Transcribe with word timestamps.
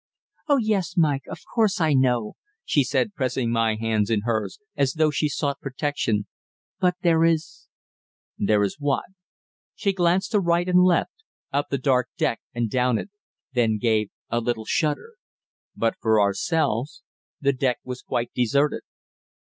"Oh, 0.47 0.57
yes, 0.57 0.97
Mike, 0.97 1.25
of 1.29 1.41
course 1.53 1.79
I 1.79 1.93
know," 1.93 2.33
she 2.65 2.83
said, 2.83 3.13
pressing 3.13 3.51
my 3.51 3.75
hands 3.75 4.09
in 4.09 4.21
hers, 4.21 4.57
as 4.75 4.93
though 4.93 5.11
she 5.11 5.29
sought 5.29 5.59
protection, 5.61 6.25
"but 6.79 6.95
there 7.03 7.23
is" 7.23 7.67
"There 8.47 8.63
is 8.63 8.77
what?" 8.79 9.05
She 9.75 9.93
glanced 9.93 10.31
to 10.31 10.39
right 10.39 10.67
and 10.67 10.81
left, 10.83 11.23
up 11.53 11.69
the 11.69 11.77
dark 11.77 12.09
deck, 12.17 12.41
and 12.51 12.67
down 12.67 12.97
it, 12.97 13.11
then 13.53 13.77
gave 13.77 14.09
a 14.27 14.39
little 14.41 14.65
shudder. 14.65 15.17
But 15.75 15.93
for 16.01 16.19
ourselves, 16.19 17.03
the 17.39 17.53
deck 17.53 17.77
was 17.83 18.01
quite 18.01 18.31
deserted. 18.33 18.81